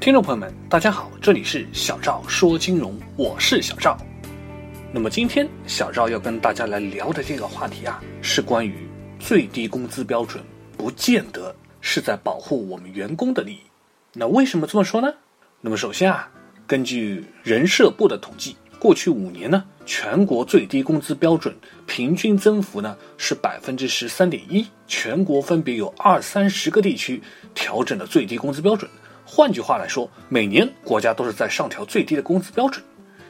[0.00, 3.98] 听众朋友们，大家好，这里是小赵说金融，我是小赵。
[4.92, 8.88] 那么今天小赵要跟大家来聊的这个话题啊，是关于
[9.18, 10.42] 最低工资标准
[10.76, 13.60] 不见得是在保护我们员工的利益。
[14.12, 15.12] 那为什么这么说呢？
[15.60, 16.30] 那么首先啊，
[16.64, 21.52] 根据人社部的统计，过去五年呢，全国最低工资标准
[21.86, 27.20] 平均增幅呢是百分之十三点一，全国分别有二三十个地区
[27.52, 28.88] 调整了最低工资标准。
[29.30, 32.82] 换句话来说，每年国家都是在上调最低的工资标准。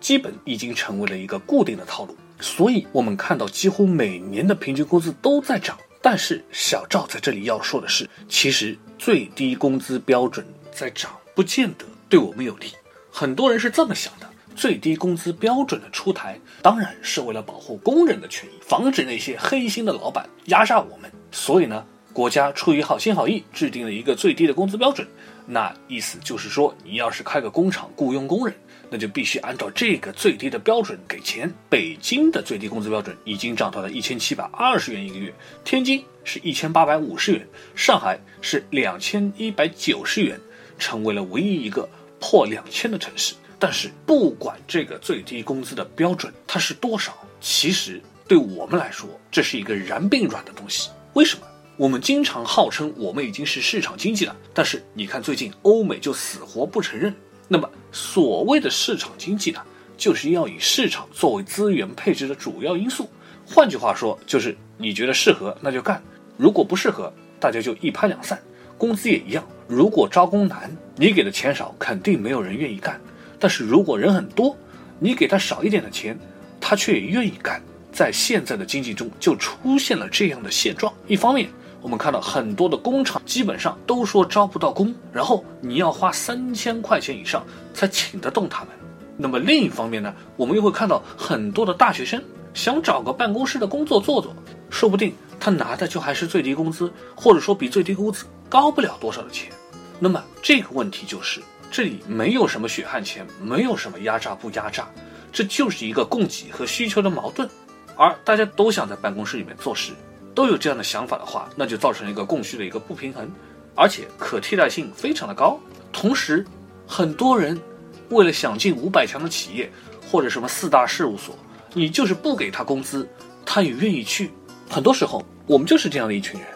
[0.00, 5.78] 基本已经成为了一个固定的套路，所以我们看到几乎每年的平均工资都在涨。
[6.00, 12.68] 但是小赵在这里要说的是，其实最低工资标准在涨，不见得对我们有利。
[13.12, 21.12] 很多人是这么想的：最低工资标准的出台，当然是为了保护工人的权益，防止那些黑心的老板压榨我们。
[21.30, 25.06] 所以呢，国家出于好心好意，制定了一个最低的工资标准。
[25.46, 28.54] 那意思就是说，你要是开个工厂雇佣工人。
[28.94, 31.50] 那就必须按照这个最低的标准给钱。
[31.70, 35.32] 北京的最低工资标准已经涨到了一千七百二十元一个月，
[35.64, 40.38] 天津是一千八百五十元，上海是两千一百九十元，
[40.78, 41.88] 成为了唯一一个
[42.20, 43.34] 破两千的城市。
[43.58, 50.90] 但是不管这个最低工资的标准它是多少，其实对我们来说这是一个燃并卵的东西。
[51.14, 51.46] 为什么？
[51.82, 57.12] 我们经常号称我们已经是市场经济了，但是你看最近欧美就死活不承认。
[57.48, 59.60] 那么，所谓的市场经济呢，
[59.96, 63.10] 就是要以市场作为资源配置的主要因素。
[63.44, 66.00] 换句话说，就是你觉得适合那就干，
[66.36, 68.40] 如果不适合，大家就一拍两散。
[68.78, 73.00] 工资也一样，如果招工难，你给的钱少，肯定没有人愿意干。
[73.40, 74.56] 但是如果人很多，
[75.00, 76.16] 你给他少一点的钱，
[76.60, 77.60] 他却也愿意干。
[77.90, 80.94] 在现在的经济中，就出现了这样的现状。
[81.08, 81.50] 一方面，
[81.82, 88.68] 我们看到很多的工厂基本上都说招不到工，然后你要花三千块钱以上才请得动他们。
[89.16, 92.22] 那么另一方面呢，我们又会看到很多的大学生
[92.54, 94.34] 想找个办公室的工作做做，
[94.70, 99.52] 说不定他拿的就还是最低工资，或者说比最低工资高不了多少的钱。
[99.98, 104.88] 那么这个问题就是，这里没有什么血汗钱，没有什么压榨不压榨，
[105.32, 107.48] 这就是一个供给和需求的矛盾，
[107.96, 109.92] 而大家都想在办公室里面做事。
[110.34, 113.30] 都有这样的想法的话，那就造成一个供需的一个不平衡，
[113.74, 115.58] 而且可替代性非常的高。
[115.92, 116.44] 同时，
[116.86, 117.60] 很多人
[118.08, 119.70] 为了想进五百强的企业
[120.10, 121.36] 或者什么四大事务所，
[121.74, 123.08] 你就是不给他工资，
[123.44, 124.30] 他也愿意去。
[124.70, 126.48] 很多时候，我们就是这样的一群人。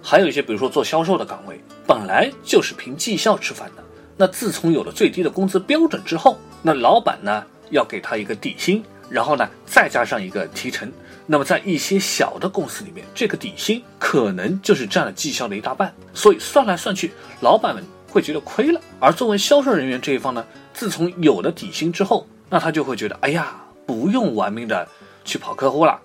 [0.00, 3.82] 还有一些，比如说做销售的岗位，本来就是凭绩效吃饭的。
[4.16, 10.92] 那自从有了最低的工资标准之后，那老板呢要给他一个底薪，然后呢再加上一个提成。
[11.26, 18.80] 那么在一些小的公司里面，这个底薪可能就是占了绩效的一大半，所以算来算去，老板们会觉得亏了。
[19.00, 24.86] 而作为销售人员这一方呢，自从有了底薪之后，那他就会觉得，哎呀，不用玩命的
[25.24, 25.98] 去跑客户了。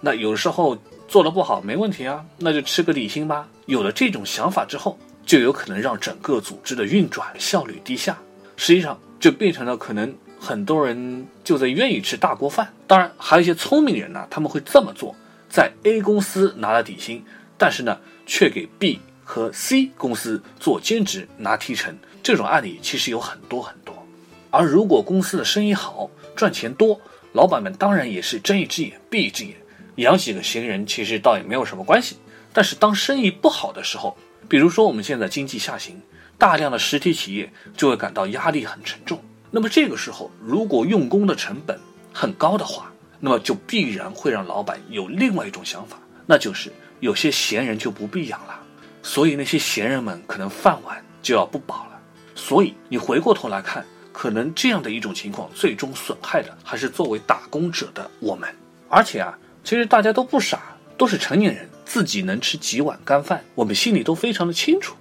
[0.00, 0.76] 那有时候
[1.08, 3.48] 做的不好没问题啊，那就吃个底薪吧。
[3.64, 8.18] 有了这种想法之后，就有可能让整个组织的运转效率低下，
[8.56, 10.14] 实际上就变成了可能。
[10.46, 15.12] 很多人就在愿意吃大锅饭，当然还有一些聪明人呢，他们会这么做，
[15.50, 17.24] 在 A 公司拿了底薪，
[17.58, 21.98] 但是呢，却给 B 和 C 公司做兼职拿提成。
[22.22, 24.06] 这种案例其实有很多很多。
[24.52, 27.00] 而如果公司的生意好，赚钱多，
[27.32, 29.56] 老板们当然也是睁一只眼闭一只眼，
[29.96, 32.18] 养几个闲人其实倒也没有什么关系。
[32.52, 34.16] 但是当生意不好的时候，
[34.48, 36.00] 比如说我们现在经济下行，
[36.38, 39.20] 大量的实体企业就会感到压力很沉重。
[39.50, 41.78] 那么这个时候，如果用工的成本
[42.12, 48.60] 很高的话，那么就必然会让老板有另外一种想法，那就是有些闲人就不必养了。
[49.02, 52.00] 所以那些闲人们可能饭碗就要不保了。
[52.34, 58.48] 所以你回过头来看，可能这样的一种情况，最终损害的还是作为打工者的我们。
[58.88, 64.96] 而且啊，其实大家都不傻，都是成年人，自己能吃几碗干饭，我们心里都非常的清楚。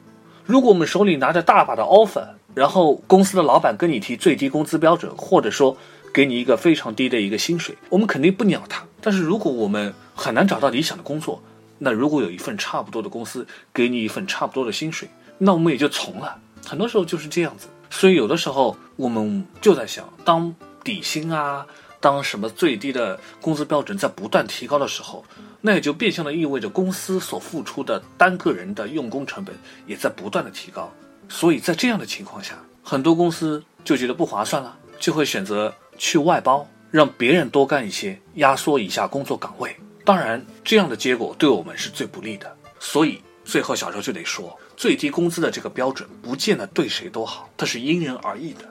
[0.46, 5.78] 如果我们手里拿着大把的 offer，然后公司的老板跟你提最低工资标准，或者说
[6.14, 8.84] 给你一个非常低的一个薪水，我们肯定不鸟他。
[9.02, 11.44] 但是如果我们很难找到理想的工作，
[11.78, 16.40] 那如果有一份差不多的公司给你一份差不多的薪水，那我们也就从了。
[16.66, 17.68] 很多时候就是这样子。
[17.90, 21.68] 所以有的时候我们就在想，当底薪啊，
[22.00, 25.24] 当什么最低的工资标准在不断提高的时候，
[25.60, 29.54] 那也就变相的意味着公司所付出的单个人的用工成本
[29.86, 30.92] 也在不断的提高。
[31.28, 39.76] 所以在这样的情况下，很多公司就觉得不划算了，就会选择去外包，让别人多干一些，压缩一下工作岗位。
[40.04, 42.56] 当然，这样的结果对我们是最不利的。
[42.80, 48.64] 所以最后小周就得说，最低工资的这个标准不见得对谁都好，它是因人而异的。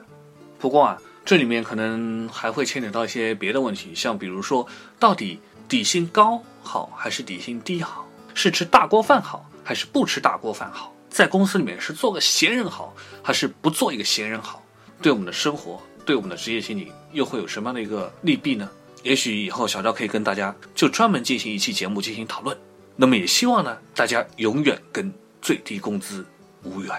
[0.57, 4.65] 不过啊，这里面可能还会牵扯到一些别的问题，像比如说，
[4.97, 8.07] 到底底薪高好还是底薪低好？
[8.33, 10.94] 是吃大锅饭好还是不吃大锅饭好？
[11.15, 14.61] 在公司里面是做个闲人好还是不做一个闲人好？
[15.01, 18.69] 对我们的生活，对我们的职业心理又会有什么样的一个利弊呢？
[19.01, 22.57] 也许以后小赵可以跟大家就专门进行一期节目进行讨论。
[22.97, 25.09] 那么也希望呢，大家永远跟
[25.41, 26.25] 最低工资
[26.63, 26.93] 无缘。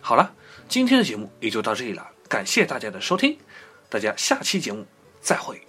[0.00, 0.32] 好了，
[0.66, 3.36] 今天的节目也就到这里了，感谢大家的收听，
[3.90, 4.86] 大家下期节目
[5.20, 5.60] 再会。